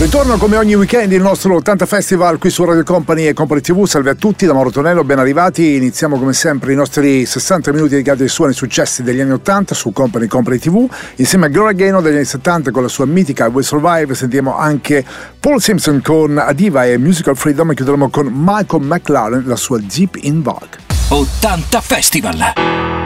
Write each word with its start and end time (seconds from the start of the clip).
Ritorno 0.00 0.38
come 0.38 0.56
ogni 0.56 0.74
weekend 0.74 1.12
il 1.12 1.20
nostro 1.20 1.54
80 1.56 1.84
Festival 1.84 2.38
qui 2.38 2.48
su 2.48 2.64
Radio 2.64 2.84
Company 2.84 3.26
e 3.26 3.34
Company 3.34 3.60
TV. 3.60 3.84
Salve 3.84 4.08
a 4.08 4.14
tutti, 4.14 4.46
da 4.46 4.54
Mauro 4.54 4.70
Tonello, 4.70 5.04
ben 5.04 5.18
arrivati. 5.18 5.74
Iniziamo 5.74 6.18
come 6.18 6.32
sempre 6.32 6.72
i 6.72 6.74
nostri 6.74 7.26
60 7.26 7.70
minuti 7.70 7.90
dedicati 7.90 8.22
ai 8.22 8.30
suoni 8.30 8.54
successi 8.54 9.02
degli 9.02 9.20
anni 9.20 9.32
80 9.32 9.74
su 9.74 9.92
Company 9.92 10.26
Company 10.26 10.58
TV. 10.58 10.88
Insieme 11.16 11.46
a 11.46 11.48
Gloria 11.50 11.72
Gaynor 11.72 12.00
degli 12.00 12.14
anni 12.14 12.24
70 12.24 12.70
con 12.70 12.80
la 12.80 12.88
sua 12.88 13.04
mitica 13.04 13.48
We 13.48 13.62
Survive 13.62 14.14
sentiamo 14.14 14.56
anche 14.56 15.04
Paul 15.38 15.60
Simpson 15.60 16.00
con 16.02 16.38
Adiva 16.38 16.86
e 16.86 16.96
Musical 16.96 17.36
Freedom 17.36 17.70
e 17.70 17.74
chiuderemo 17.74 18.08
con 18.08 18.32
Michael 18.32 18.82
McLaren 18.82 19.42
la 19.44 19.56
sua 19.56 19.78
Deep 19.80 20.16
in 20.22 20.40
Vogue. 20.40 20.78
80 21.10 21.80
Festival. 21.82 22.99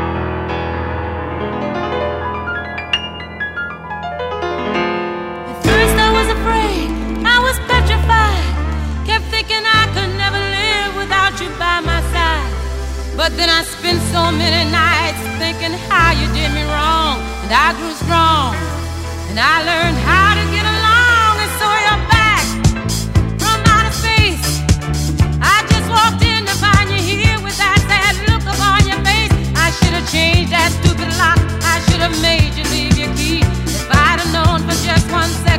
So 14.24 14.32
many 14.32 14.64
nights 14.70 15.20
thinking 15.36 15.74
how 15.88 16.08
you 16.16 16.26
did 16.32 16.48
me 16.56 16.64
wrong. 16.72 17.20
And 17.44 17.52
I 17.52 17.76
grew 17.76 17.92
strong. 17.92 18.56
And 19.28 19.36
I 19.36 19.56
learned 19.68 19.98
how 20.08 20.30
to 20.38 20.44
get 20.54 20.64
along. 20.64 21.34
And 21.44 21.52
so 21.60 21.68
you're 21.84 22.04
back 22.08 22.44
from 23.42 23.58
outer 23.74 23.92
space. 23.92 24.46
I 25.52 25.56
just 25.68 25.88
walked 25.92 26.22
in 26.24 26.40
to 26.48 26.54
find 26.56 26.88
you 26.88 27.00
here 27.12 27.36
with 27.44 27.56
that 27.60 27.78
sad 27.84 28.14
look 28.28 28.44
upon 28.48 28.80
your 28.88 29.00
face. 29.04 29.32
I 29.64 29.68
should 29.76 29.92
have 29.98 30.08
changed 30.08 30.52
that 30.56 30.72
stupid 30.80 31.10
lock. 31.20 31.38
I 31.60 31.84
should 31.84 32.00
have 32.00 32.16
made 32.24 32.56
you 32.56 32.64
leave 32.72 32.96
your 32.96 33.12
key. 33.20 33.44
If 33.44 33.90
I'd 33.92 34.24
have 34.24 34.32
known 34.32 34.64
for 34.64 34.76
just 34.88 35.04
one 35.12 35.28
second 35.44 35.53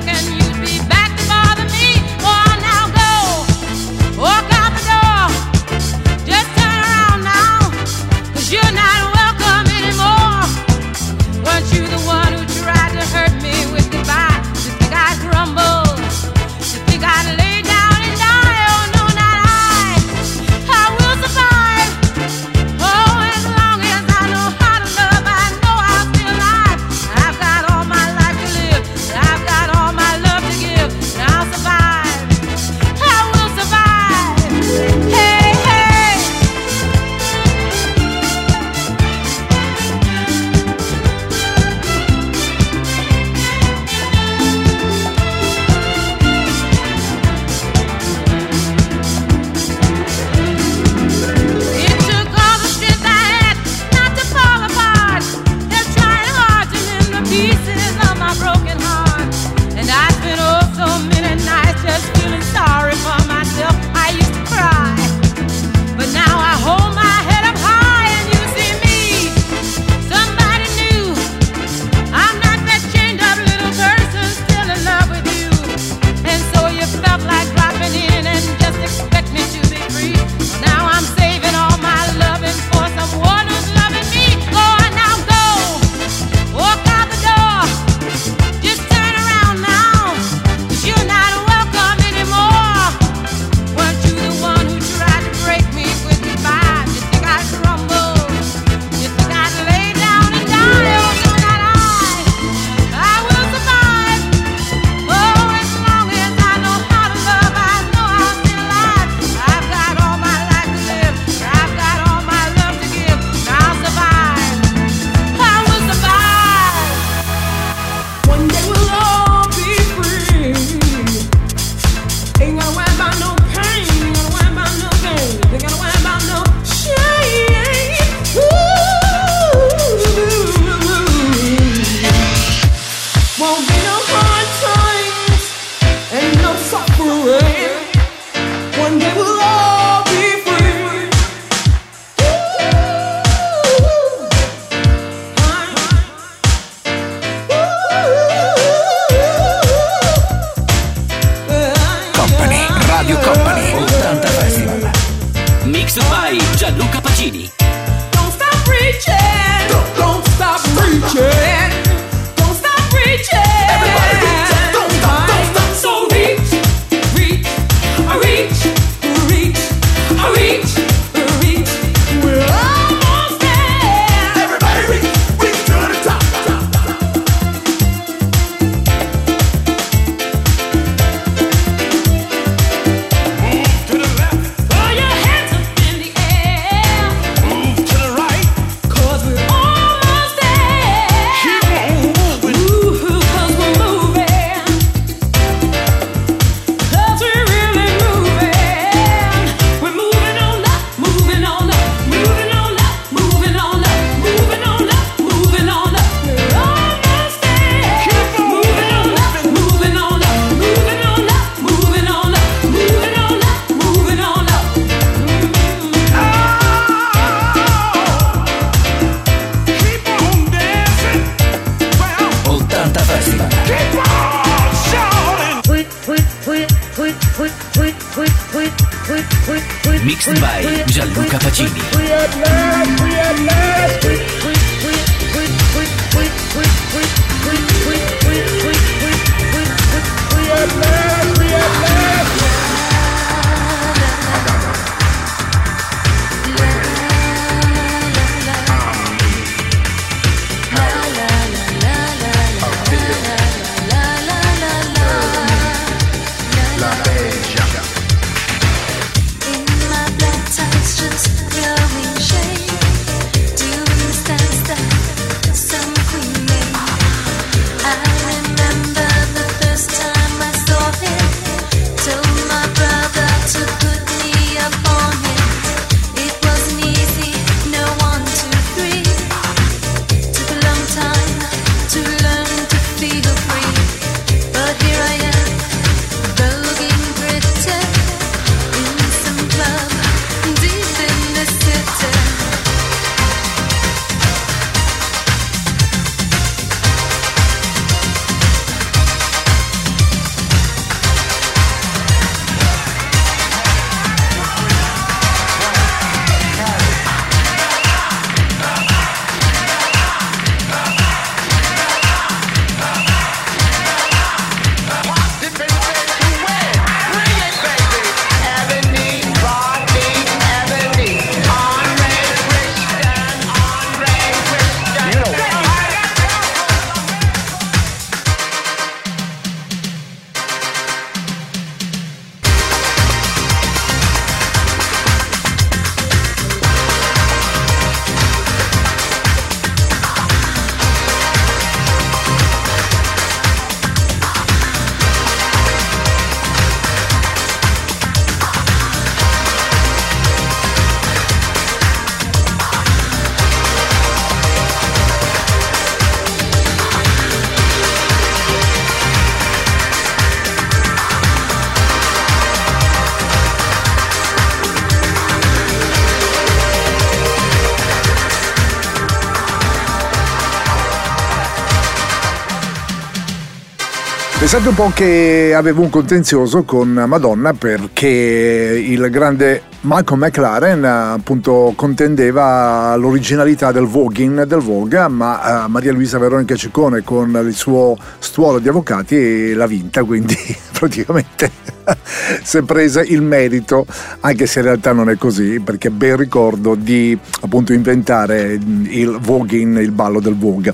Pensate 374.56 374.82
un 374.82 374.86
po' 374.88 374.94
che 374.96 375.54
avevo 375.54 375.82
un 375.82 375.90
contenzioso 375.90 376.64
con 376.64 376.88
Madonna 376.88 377.52
perché 377.52 378.08
il 378.08 379.10
grande 379.10 379.64
Malcolm 379.82 380.22
McLaren 380.22 380.82
appunto 380.86 381.74
contendeva 381.76 382.96
l'originalità 382.96 383.74
del 383.74 383.86
voguing 383.86 384.44
del 384.44 384.60
Vogue, 384.60 385.10
ma 385.10 385.66
eh, 385.66 385.68
Maria 385.68 385.92
Luisa 385.92 386.18
Veronica 386.20 386.56
Ciccone 386.56 387.04
con 387.04 387.38
il 387.46 387.54
suo 387.54 387.98
stuolo 388.20 388.60
di 388.60 388.70
avvocati 388.70 389.52
l'ha 389.52 389.68
vinta, 389.68 390.06
quindi 390.06 390.38
praticamente 390.72 391.52
si 392.42 392.60
è 392.60 392.62
presa 392.62 393.04
il 393.04 393.22
merito, 393.22 393.86
anche 394.22 394.46
se 394.46 394.60
in 394.60 394.66
realtà 394.68 394.94
non 394.94 395.10
è 395.10 395.18
così, 395.18 395.60
perché 395.60 395.92
ben 395.92 396.16
ricordo 396.16 396.76
di 396.76 397.18
appunto 397.42 397.74
inventare 397.74 398.54
il 398.54 399.18
voguing, 399.20 399.80
il 399.80 399.92
ballo 399.92 400.22
del 400.22 400.38
Vogue. 400.38 400.74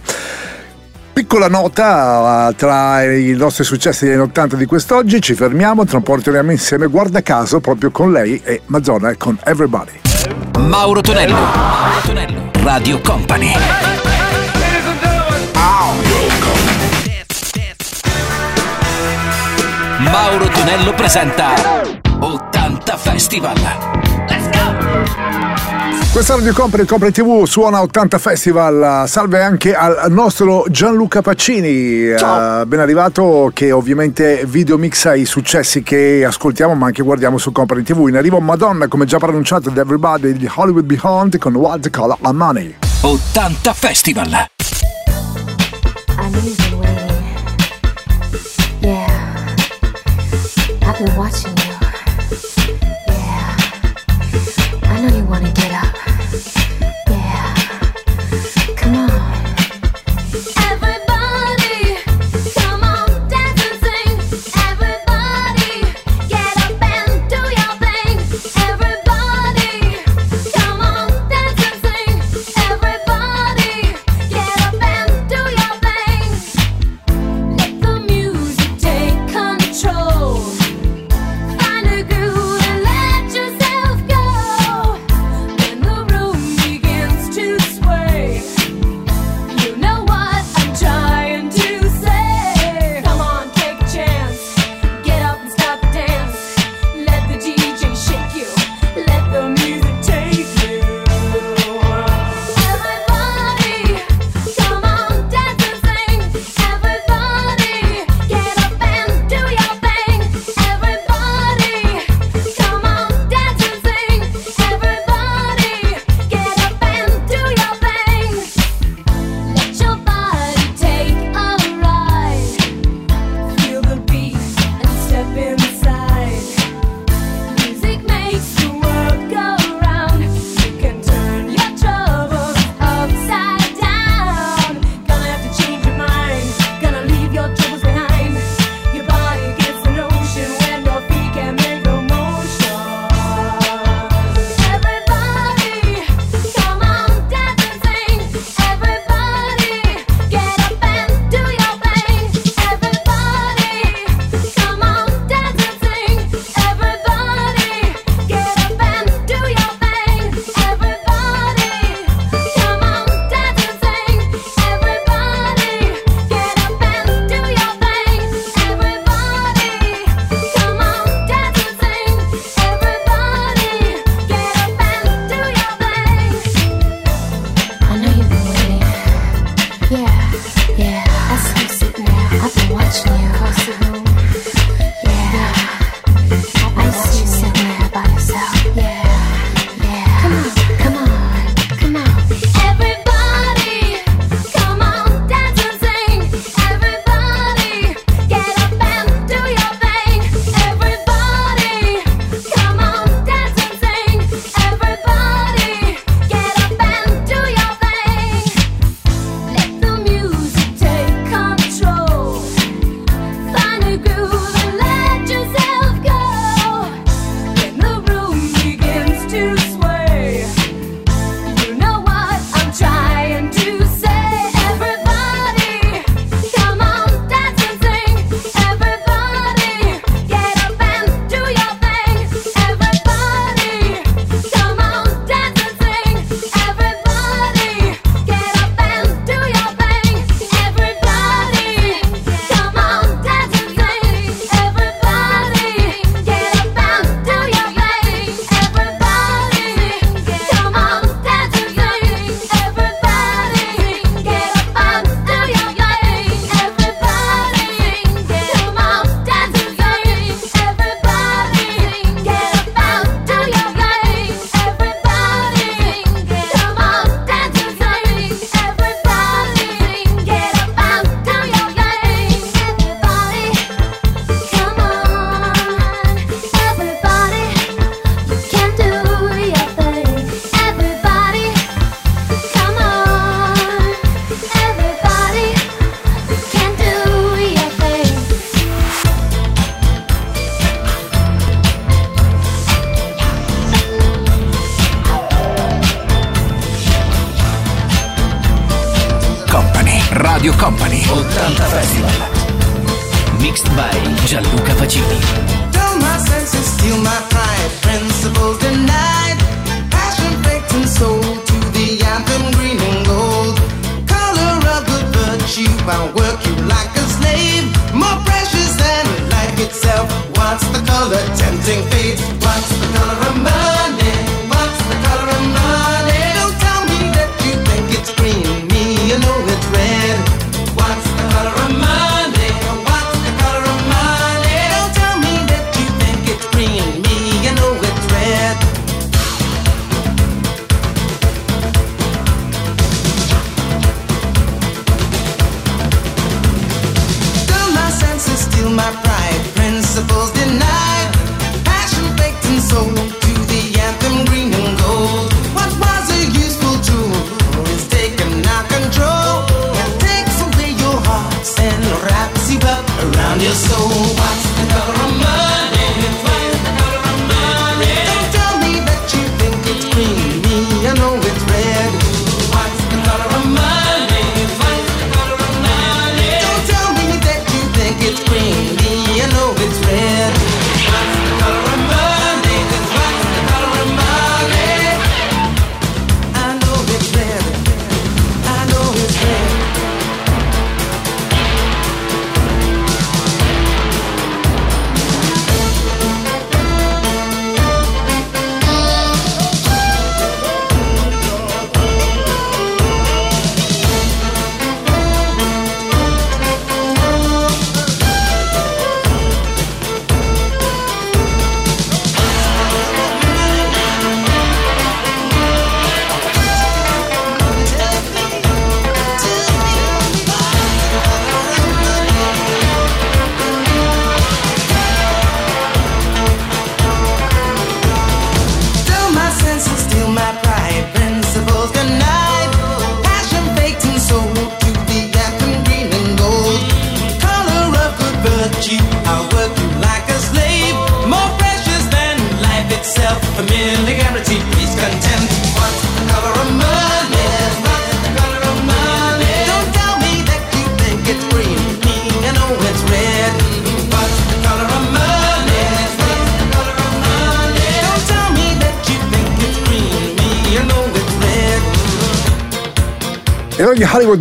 Piccola 1.22 1.50
nota 1.50 2.50
eh, 2.50 2.56
tra 2.56 3.04
i 3.04 3.34
nostri 3.34 3.64
successi 3.64 4.06
degli 4.06 4.16
anni 4.16 4.24
80 4.24 4.56
di 4.56 4.66
quest'oggi, 4.66 5.22
ci 5.22 5.36
fermiamo, 5.36 5.86
tra 5.86 5.98
un 5.98 6.04
po' 6.04 6.18
torniamo 6.20 6.50
insieme, 6.50 6.88
guarda 6.88 7.22
caso, 7.22 7.60
proprio 7.60 7.92
con 7.92 8.12
lei 8.12 8.42
e 8.44 8.64
Mazzona 8.66 9.16
con 9.18 9.38
Everybody. 9.44 10.00
Mauro 10.58 11.00
Tonello. 11.02 11.36
Mauro 11.36 12.02
Tonello. 12.04 12.52
Radio 12.64 13.00
Company. 13.02 13.54
Mauro 20.00 20.48
Tonello 20.48 20.94
presenta 20.96 21.54
80 22.20 22.98
Festival. 22.98 24.41
Questa 26.12 26.36
Radio 26.36 26.54
Company, 26.54 26.84
Company 26.86 27.12
TV 27.12 27.46
suona 27.46 27.82
80 27.82 28.18
Festival, 28.18 29.08
salve 29.08 29.42
anche 29.42 29.74
al 29.74 30.12
nostro 30.12 30.66
Gianluca 30.70 31.22
Pacini, 31.22 32.10
eh, 32.10 32.64
ben 32.68 32.80
arrivato 32.80 33.50
che 33.54 33.72
ovviamente 33.72 34.44
video 34.46 34.78
mixa 34.78 35.16
i 35.16 35.24
successi 35.26 35.84
che 35.84 36.26
ascoltiamo 36.26 36.76
ma 36.76 36.88
anche 36.88 37.02
guardiamo 37.02 37.38
su 37.38 37.54
Company 37.54 37.84
TV. 37.84 38.08
In 38.10 38.18
arrivo 38.18 38.42
Madonna 38.42 38.90
come 38.90 39.06
già 39.06 39.18
pronunciato 39.18 39.70
da 39.70 39.82
Everybody 39.82 40.34
di 40.34 40.50
Hollywood 40.54 40.84
Beyond 40.86 41.38
con 41.38 41.56
What 41.56 41.80
They 41.80 41.92
Call 41.92 42.14
a 42.20 42.34
Money. 42.34 42.76
80 43.00 43.74
Festival. 43.74 44.28
I 44.28 44.48
know 46.30 46.42
you've 46.42 46.58
been 46.58 46.78
waiting. 46.78 47.10
Yeah. 48.82 49.56
I've 50.82 50.98
been 51.04 51.16
watching 51.16 51.61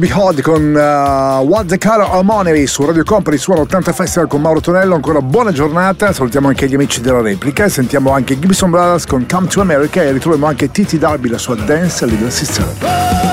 Be 0.00 0.10
Hot 0.14 0.40
con 0.40 0.74
uh, 0.74 1.44
What 1.46 1.66
the 1.66 1.76
Color 1.76 2.08
of 2.10 2.22
Money 2.22 2.66
su 2.66 2.86
Radio 2.86 3.04
Company 3.04 3.36
suono 3.36 3.60
80 3.60 3.92
Festival 3.92 4.28
con 4.28 4.40
Mauro 4.40 4.60
Tonello. 4.60 4.94
Ancora 4.94 5.20
buona 5.20 5.52
giornata. 5.52 6.10
Salutiamo 6.14 6.48
anche 6.48 6.66
gli 6.66 6.74
amici 6.74 7.02
della 7.02 7.20
replica. 7.20 7.68
Sentiamo 7.68 8.10
anche 8.10 8.38
Gibson 8.38 8.70
Brothers 8.70 9.04
con 9.04 9.26
Come 9.30 9.46
to 9.48 9.60
America 9.60 10.02
e 10.02 10.10
ritroviamo 10.12 10.46
anche 10.46 10.70
Titi 10.70 10.96
Darby 10.96 11.28
la 11.28 11.38
sua 11.38 11.54
Dance 11.54 12.06
Little 12.06 12.30
Sister. 12.30 13.29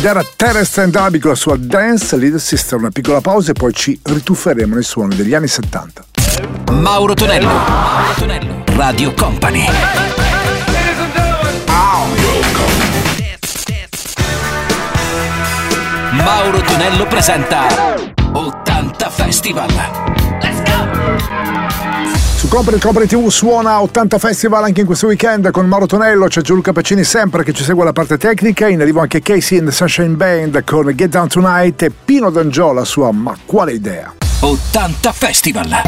Ed 0.00 0.06
era 0.06 0.24
Terrence 0.24 0.80
and 0.80 0.96
Abby 0.96 1.18
con 1.18 1.32
la 1.32 1.36
sua 1.36 1.56
Dance 1.58 2.16
Lead 2.16 2.36
Sister. 2.36 2.78
Una 2.78 2.88
piccola 2.88 3.20
pausa 3.20 3.50
e 3.50 3.52
poi 3.52 3.74
ci 3.74 4.00
ritufferemo 4.02 4.72
nei 4.72 4.82
suoni 4.82 5.14
degli 5.14 5.34
anni 5.34 5.46
70. 5.46 6.04
Mauro 6.70 7.12
Tonello, 7.12 7.46
Mauro 7.46 8.14
Tonello, 8.16 8.64
Radio 8.76 9.12
Company. 9.12 9.66
Mauro 16.12 16.60
Tonello 16.62 17.06
presenta 17.06 17.66
80 18.32 19.10
Festival. 19.10 20.19
Compri 22.50 22.74
il 22.74 22.82
Compri 22.82 23.06
TV 23.06 23.28
suona 23.28 23.80
80 23.80 24.18
Festival 24.18 24.64
anche 24.64 24.80
in 24.80 24.86
questo 24.86 25.06
weekend 25.06 25.52
con 25.52 25.66
Mauro 25.66 25.86
Tonello, 25.86 26.26
c'è 26.26 26.40
Gianluca 26.40 26.72
Pacini 26.72 27.04
sempre 27.04 27.44
che 27.44 27.52
ci 27.52 27.62
segue 27.62 27.84
la 27.84 27.92
parte 27.92 28.18
tecnica, 28.18 28.66
in 28.66 28.80
arrivo 28.80 28.98
anche 28.98 29.20
Casey 29.20 29.58
and 29.58 29.68
the 29.68 29.72
Sunshine 29.72 30.16
Band 30.16 30.64
con 30.64 30.92
Get 30.96 31.10
Down 31.10 31.28
Tonight 31.28 31.82
e 31.82 31.92
Pino 31.92 32.28
D'Angiola 32.28 32.84
sua 32.84 33.12
Ma 33.12 33.36
quale 33.46 33.74
idea? 33.74 34.12
80 34.40 35.12
Festival! 35.12 35.82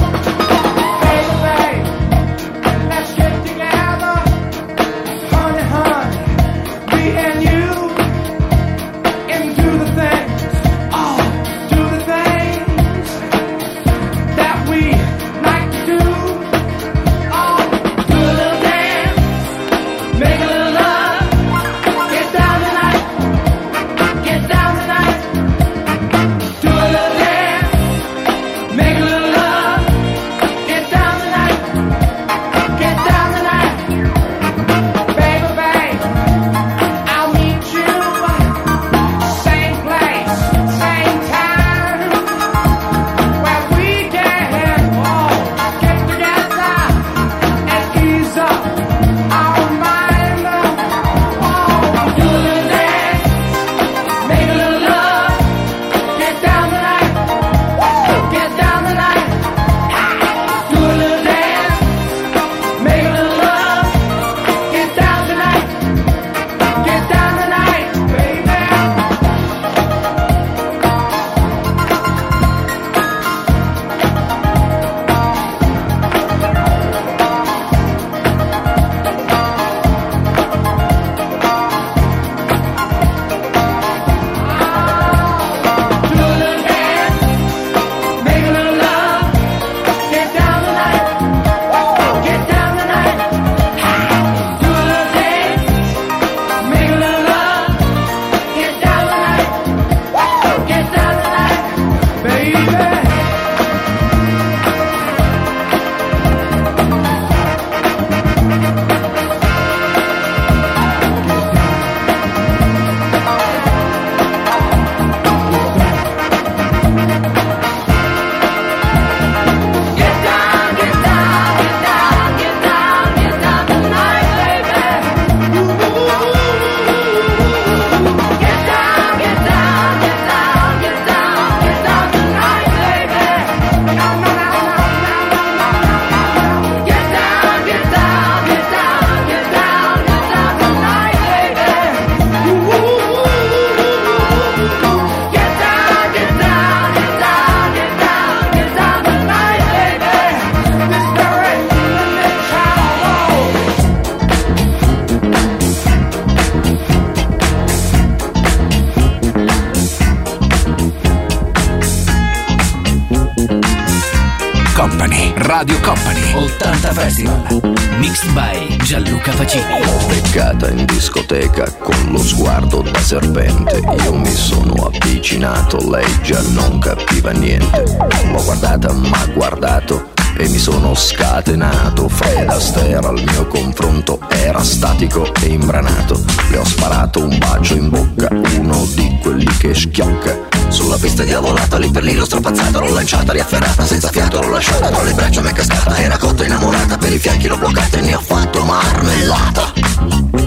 Serpente. 173.13 173.83
Io 174.05 174.15
mi 174.15 174.33
sono 174.33 174.73
avvicinato, 174.87 175.77
lei 175.91 176.21
già 176.23 176.41
non 176.53 176.79
capiva 176.79 177.31
niente. 177.31 177.85
L'ho 178.31 178.43
guardata, 178.43 178.91
ma 178.93 179.27
guardato 179.35 180.13
e 180.39 180.49
mi 180.49 180.57
sono 180.57 180.95
scatenato. 180.95 182.09
Fred 182.09 182.49
Astaire 182.49 183.07
al 183.07 183.23
mio 183.23 183.47
confronto 183.49 184.19
era 184.31 184.63
statico 184.63 185.31
e 185.43 185.49
imbranato. 185.49 186.25
Le 186.49 186.57
ho 186.57 186.65
sparato 186.65 187.23
un 187.23 187.37
bacio 187.37 187.75
in 187.75 187.91
bocca, 187.91 188.29
uno 188.59 188.87
di 188.95 189.19
quelli 189.21 189.57
che 189.59 189.75
schiocca. 189.75 190.49
Sulla 190.69 190.97
pista 190.97 191.23
diavolata, 191.23 191.77
lì 191.77 191.91
per 191.91 192.05
lì 192.05 192.15
l'ho 192.15 192.25
strapazzata, 192.25 192.79
l'ho 192.79 192.95
lanciata, 192.95 193.35
riafferrata, 193.35 193.85
senza 193.85 194.09
fiato 194.09 194.41
l'ho 194.41 194.49
lasciata, 194.49 194.89
tra 194.89 195.03
le 195.03 195.13
braccia 195.13 195.43
mi 195.43 195.51
è 195.51 195.53
cascata, 195.53 195.99
era 195.99 196.17
cotta 196.17 196.47
innamorata, 196.47 196.97
per 196.97 197.13
i 197.13 197.19
fianchi 197.19 197.47
l'ho 197.47 197.59
bloccata 197.59 197.99
e 197.99 198.01
ne 198.01 198.15
ho 198.15 198.21
fatto 198.21 198.65
marmellata. 198.65 200.42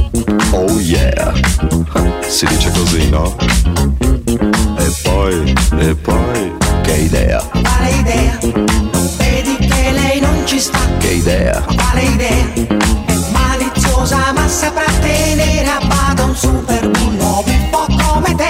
Oh 0.58 0.80
yeah, 0.80 1.34
si 2.28 2.46
dice 2.48 2.72
così, 2.72 3.10
no? 3.10 3.36
E 4.78 4.94
poi, 5.04 5.54
e 5.80 5.96
poi, 5.96 6.54
che 6.84 6.94
idea, 6.94 7.40
Quale 7.52 7.90
idea? 7.90 8.38
Non 8.42 9.10
vedi 9.18 9.56
che 9.58 9.92
lei 9.92 10.20
non 10.22 10.42
ci 10.46 10.60
sta? 10.60 10.80
che 11.00 11.08
idea, 11.12 11.62
Quale 11.62 12.02
idea? 12.04 12.54
È 12.54 13.14
maliziosa 13.32 14.32
ma 14.34 14.48
saprà 14.48 14.86
tenere 15.02 15.68
a 15.68 15.80
bada 15.86 16.24
un 16.24 16.36
super 16.36 16.90
bullo 16.90 17.44
un 17.46 17.70
po' 17.70 17.86
come 17.88 18.36
te. 18.36 18.50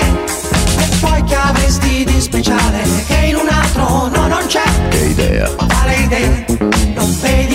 E 0.77 0.97
poi 0.99 1.23
che 1.23 1.35
avresti 1.35 2.03
di 2.05 2.21
speciale 2.21 2.83
che 3.07 3.15
in 3.25 3.35
un 3.35 3.47
altro 3.49 4.07
no 4.09 4.27
non 4.27 4.45
c'è? 4.47 4.63
che 4.89 4.97
idea, 5.05 5.49
Quale 5.49 5.95
idea? 5.95 6.45
Non 6.93 7.17
vedi 7.21 7.54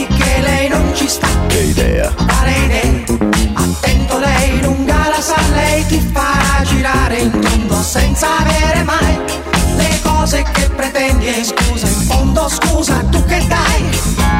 senza 8.00 8.38
avere 8.38 8.82
mai 8.84 9.18
le 9.76 10.00
cose 10.02 10.42
che 10.52 10.68
pretendi 10.70 11.26
e 11.26 11.44
scusa, 11.44 11.86
in 11.86 12.00
fondo 12.08 12.48
scusa, 12.48 13.04
tu 13.10 13.22
che 13.26 13.46
dai? 13.46 14.39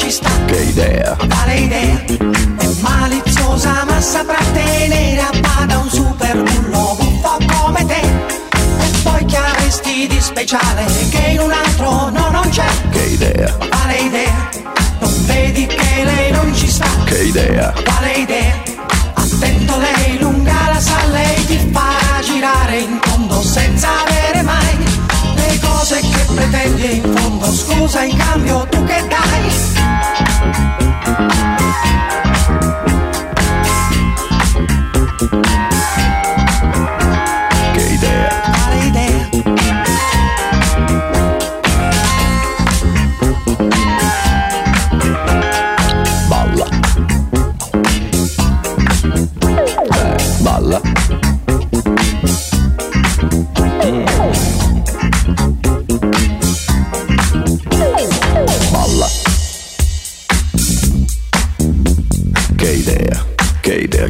Ci 0.00 0.10
sta? 0.10 0.30
che 0.46 0.56
idea, 0.62 1.14
Quale 1.28 1.54
idea? 1.58 2.04
È 2.56 2.66
maliziosa 2.80 3.84
ma 3.86 4.00
saprà 4.00 4.38
tenere 4.52 5.20
a 5.20 5.30
bada 5.40 5.78
un 5.78 5.90
super 5.90 6.42
bullo 6.42 6.96
un 7.00 7.20
po' 7.20 7.36
come 7.46 7.84
te. 7.84 8.00
E 8.00 8.90
poi 9.02 9.24
che 9.26 9.36
avresti 9.36 10.06
di 10.08 10.20
speciale 10.20 10.84
che 11.10 11.26
in 11.32 11.40
un 11.40 11.52
altro 11.52 12.08
no 12.10 12.30
non 12.30 12.48
c'è? 12.48 12.64
che 12.90 13.02
idea, 13.02 13.52
Quale 13.68 13.96
idea? 13.98 14.48
Non 15.00 15.26
vedi 15.26 15.66
che 15.66 16.04
lei 16.04 16.30
non 16.32 16.54
ci 16.54 16.68
sta? 16.68 16.86
che 17.04 17.22
idea, 17.24 17.72
Quale 17.84 18.12
idea? 18.12 18.54
Attento 19.14 19.74
lei 19.78 20.18
lunga 20.18 20.70
la 20.72 20.80
sa, 20.80 21.04
lei 21.10 21.44
ti 21.46 21.58
farà 21.72 22.20
girare 22.22 22.78
in 22.78 22.98
cose 26.50 26.58
che 26.58 26.58
pretendi 26.58 26.82
e 26.84 26.92
in 26.94 27.14
fondo. 27.14 27.46
Scusa 27.46 28.02
in 28.02 28.16
cambio 28.16 28.66
tu 28.68 28.84
che 28.84 29.06
dai? 29.08 30.89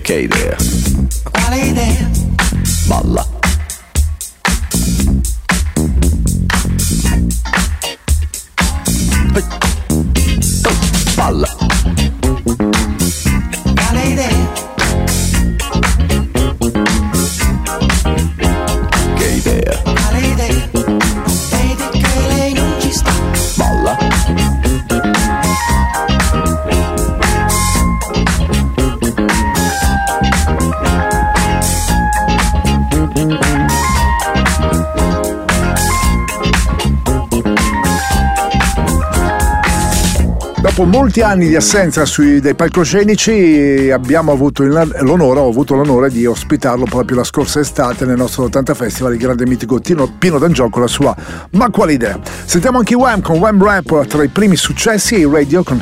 Che 0.00 0.20
idea. 0.20 0.56
Quale 1.30 1.56
idea? 1.56 2.10
Balla. 2.86 3.29
Dopo 40.70 40.84
molti 40.84 41.20
anni 41.20 41.48
di 41.48 41.56
assenza 41.56 42.04
sui, 42.04 42.38
dai 42.38 42.54
palcoscenici 42.54 43.90
abbiamo 43.92 44.30
avuto 44.30 44.62
l'onore, 44.62 45.40
ho 45.40 45.48
avuto 45.48 45.74
l'onore 45.74 46.10
di 46.10 46.24
ospitarlo 46.26 46.84
proprio 46.84 47.16
la 47.16 47.24
scorsa 47.24 47.58
estate 47.58 48.04
nel 48.04 48.16
nostro 48.16 48.44
80 48.44 48.74
Festival, 48.74 49.14
il 49.14 49.18
grande 49.18 49.46
mitico 49.46 49.80
Tino, 49.80 50.08
Pino 50.16 50.38
D'Angio 50.38 50.68
con 50.68 50.82
la 50.82 50.86
sua 50.86 51.14
Ma 51.54 51.70
quale 51.70 51.94
idea? 51.94 52.20
Sentiamo 52.44 52.78
anche 52.78 52.94
Wham 52.94 53.20
con 53.20 53.38
Wham 53.38 53.60
Rap 53.60 54.06
tra 54.06 54.22
i 54.22 54.28
primi 54.28 54.54
successi 54.54 55.16
e 55.16 55.18
i 55.18 55.28
radio 55.28 55.64
con 55.64 55.80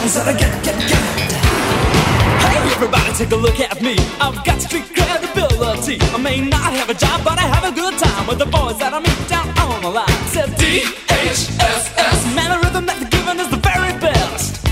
Stuff. 0.09 0.39
Hey, 2.43 2.57
everybody, 2.73 3.13
take 3.15 3.33
a 3.33 3.37
look 3.37 3.61
at 3.61 3.81
me. 3.83 3.97
I've 4.21 4.45
got 4.45 4.61
street 4.61 4.85
credibility. 4.95 5.99
I 6.01 6.19
may 6.19 6.41
not 6.41 6.73
have 6.73 6.91
a 6.91 6.95
job, 6.95 7.23
but 7.25 7.39
I 7.39 7.43
have 7.43 7.65
a 7.65 7.75
good 7.75 7.99
time 7.99 8.27
with 8.27 8.39
the 8.39 8.47
boys 8.47 8.79
that 8.79 8.93
I 8.93 9.01
meet 9.01 9.29
down 9.29 9.49
on 9.59 9.83
the 9.83 9.91
line. 9.91 10.09
Said. 10.29 10.51
Man, 12.35 12.51
the 12.51 12.59
rhythm 12.67 12.87
that 12.87 13.03
is 13.41 13.49
the 13.49 13.57
very 13.57 13.93
best. 14.01 14.67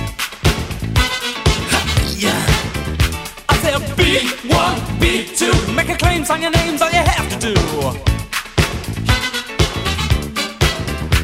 Yeah. 2.21 3.49
I 3.49 3.57
said 3.63 3.81
B1, 3.97 4.75
B2. 5.01 5.75
Make 5.75 5.89
a 5.91 5.97
claim, 5.97 6.25
sign 6.25 6.43
your 6.43 6.51
names, 6.51 6.83
all 6.83 6.91
you 6.91 6.99
have 6.99 7.29
to 7.39 7.55
do. 7.55 8.10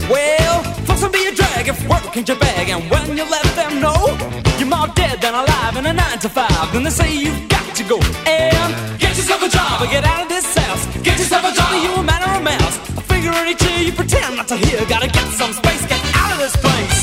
Well, 0.09 0.63
folks 0.87 1.03
can 1.03 1.11
be 1.11 1.27
a 1.27 1.35
drag 1.35 1.67
if 1.67 1.89
work 1.89 2.17
ain't 2.17 2.29
your 2.29 2.39
bag, 2.39 2.69
and 2.69 2.89
when 2.91 3.17
you 3.17 3.25
let 3.29 3.43
them 3.57 3.81
know 3.81 4.17
you're 4.59 4.69
more 4.69 4.87
dead 4.95 5.21
than 5.21 5.35
alive 5.35 5.77
in 5.77 5.87
a 5.87 5.93
nine 5.93 6.19
to 6.21 6.29
five, 6.29 6.73
then 6.73 6.85
they 6.85 6.91
say 6.91 7.13
you've 7.13 7.49
got 7.49 7.75
to 7.75 7.83
go 7.85 7.99
and 8.27 8.99
get 9.01 9.17
yourself 9.19 9.43
a 9.43 9.49
job 9.49 9.83
or 9.83 9.87
get 9.87 10.05
out 10.05 10.23
of 10.23 10.29
this 10.29 10.47
house. 10.57 10.87
Get 11.03 11.19
yourself 11.19 11.45
a 11.45 11.53
job, 11.55 11.71
you 11.83 11.93
a 11.95 12.03
man 12.03 12.23
or 12.23 12.39
a 12.39 12.43
mouse. 12.43 12.77
A 12.97 13.03
figure 13.03 13.33
any 13.33 13.55
cheer 13.55 13.81
you 13.81 13.93
pretend 13.93 14.37
not 14.37 14.47
to 14.49 14.57
hear. 14.57 14.79
Gotta 14.87 15.09
get 15.09 15.27
some 15.33 15.53
space, 15.53 15.85
get 15.87 16.01
out 16.15 16.33
of 16.33 16.39
this 16.39 16.57
place. 16.57 16.96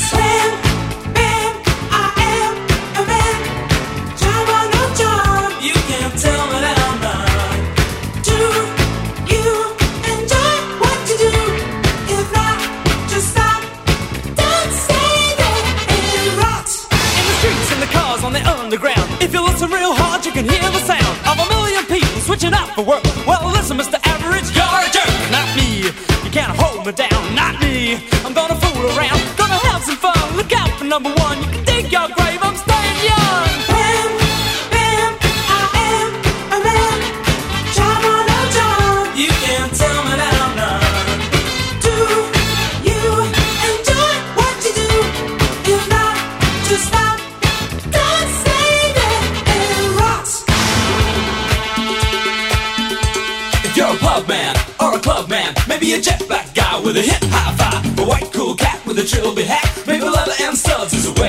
If 19.24 19.32
you 19.32 19.42
listen 19.42 19.70
real 19.70 19.94
hard, 19.94 20.26
you 20.26 20.32
can 20.32 20.44
hear 20.44 20.60
the 20.60 20.84
sound 20.84 21.16
of 21.24 21.40
a 21.40 21.48
million 21.48 21.82
people 21.86 22.20
switching 22.20 22.52
up 22.52 22.68
for 22.76 22.84
work. 22.84 23.02
Well, 23.26 23.40
listen, 23.52 23.78
Mr. 23.78 23.96
Average, 24.04 24.52
you're 24.52 24.80
a 24.84 24.90
jerk, 24.92 25.14
not 25.32 25.48
me. 25.56 25.88
You 26.24 26.30
can't 26.30 26.54
hold 26.54 26.84
me 26.84 26.92
down, 26.92 27.34
not 27.34 27.58
me. 27.58 28.04
I'm 28.22 28.34
gonna 28.34 28.54
fool 28.60 28.84
around, 28.92 29.18
gonna 29.38 29.60
have 29.72 29.82
some 29.82 29.96
fun. 29.96 30.36
Look 30.36 30.52
out 30.52 30.68
for 30.78 30.84
number 30.84 31.08
one, 31.08 31.38
you 31.42 31.48
can 31.48 31.64
dig 31.64 31.90
your 31.90 32.06
ground. 32.08 32.23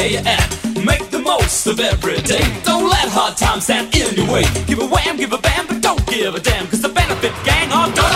where 0.06 0.14
you're 0.14 0.28
at. 0.28 0.86
Make 0.86 1.10
the 1.10 1.20
most 1.20 1.66
of 1.68 1.80
every 1.80 2.22
day. 2.22 2.46
Don't 2.64 2.90
let 2.90 3.10
hard 3.10 3.38
times 3.38 3.64
stand 3.64 3.96
in 3.96 4.16
your 4.16 4.32
way. 4.32 4.44
Give 4.68 4.80
a 4.80 4.86
wham, 4.86 5.18
give 5.18 5.34
a 5.34 5.38
bam, 5.38 5.68
but 5.68 5.82
don't 5.82 6.06
give 6.08 6.36
a 6.36 6.40
damn. 6.40 6.68
Cause 6.68 6.82
the 6.82 6.90
benefit 6.90 7.34
gang 7.44 7.72
are 7.72 7.92
done. 7.92 8.15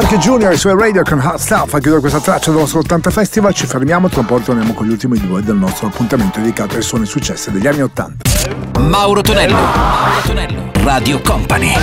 Park 0.00 0.16
Junior 0.16 0.50
e 0.50 0.54
i 0.54 0.56
suoi 0.56 0.74
radio 0.78 1.02
con 1.02 1.18
Hot 1.18 1.36
Stuff 1.36 1.74
a 1.74 1.78
chiudere 1.78 2.00
questa 2.00 2.20
traccia 2.20 2.50
del 2.50 2.60
nostro 2.60 2.78
80 2.78 3.10
Festival 3.10 3.52
ci 3.52 3.66
fermiamo 3.66 4.08
tra 4.08 4.20
un 4.20 4.26
poco 4.26 4.40
torniamo 4.40 4.72
con 4.72 4.86
gli 4.86 4.92
ultimi 4.92 5.18
due 5.18 5.42
del 5.42 5.56
nostro 5.56 5.88
appuntamento 5.88 6.38
dedicato 6.38 6.76
ai 6.76 6.82
suoni 6.82 7.04
successi 7.04 7.50
degli 7.50 7.66
anni 7.66 7.82
80 7.82 8.80
Mauro 8.80 9.20
Tonello, 9.20 9.54
Mauro 9.54 10.20
Tonello. 10.24 10.70
Radio 10.84 11.20
Company 11.20 11.74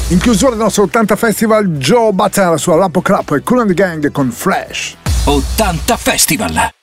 In 0.09 0.19
chiusura 0.19 0.51
del 0.51 0.59
nostro 0.59 0.83
80 0.83 1.15
Festival, 1.15 1.65
Joe 1.77 2.11
Button 2.11 2.45
alla 2.45 2.57
sua 2.57 2.75
Lapo 2.75 3.01
Clap 3.01 3.31
e 3.31 3.41
Cool 3.41 3.61
and 3.61 3.73
Gang 3.73 4.11
con 4.11 4.29
Flash. 4.29 5.05
80 5.27 5.97
Festival. 5.97 6.76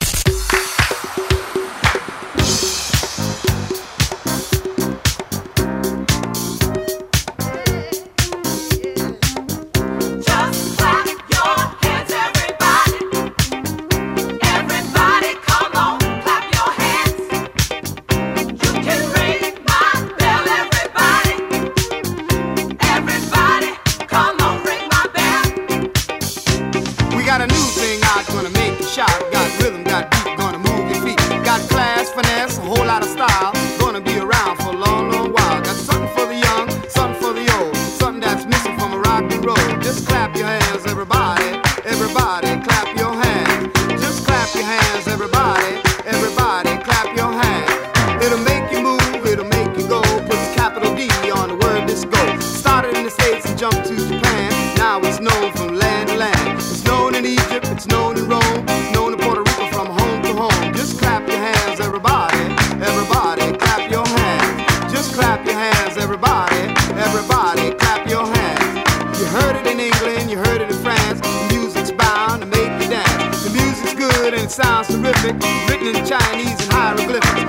sounds 74.55 74.87
terrific, 74.87 75.35
written 75.69 75.87
in 75.87 76.05
Chinese 76.05 76.61
and 76.61 76.71
hieroglyphics. 76.71 77.44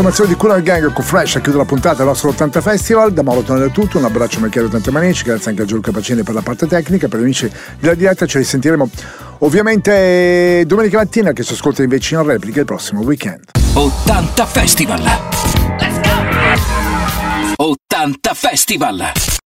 Formazione 0.00 0.30
di 0.30 0.36
Cooler 0.36 0.62
Gang 0.62 0.90
con 0.94 1.04
Fresh 1.04 1.36
a 1.36 1.40
chiudere 1.40 1.58
la 1.58 1.68
puntata 1.68 1.96
del 1.96 2.06
nostro 2.06 2.30
80 2.30 2.62
Festival. 2.62 3.12
Da 3.12 3.22
Mauro 3.22 3.42
Tonello 3.42 3.66
è 3.66 3.70
tutto, 3.70 3.98
un 3.98 4.04
abbraccio 4.04 4.38
a 4.38 4.42
Michele 4.42 4.70
Tante 4.70 4.90
Manici, 4.90 5.24
grazie 5.24 5.50
anche 5.50 5.62
a 5.62 5.66
Giulio 5.66 5.82
Capacini 5.82 6.22
per 6.22 6.32
la 6.32 6.40
parte 6.40 6.66
tecnica, 6.66 7.06
per 7.06 7.18
gli 7.20 7.24
amici 7.24 7.52
della 7.78 7.92
diretta 7.92 8.24
ci 8.24 8.38
risentiremo 8.38 8.88
ovviamente 9.40 10.64
domenica 10.66 10.96
mattina 10.96 11.32
che 11.32 11.42
si 11.42 11.52
ascolta 11.52 11.82
invece 11.82 12.14
in 12.14 12.22
replica 12.22 12.60
il 12.60 12.66
prossimo 12.66 13.02
weekend. 13.02 13.50
80 13.74 14.46
Festival. 14.46 15.02
Let's 15.02 16.00
go! 17.56 17.62
80 17.62 18.34
Festival. 18.34 19.12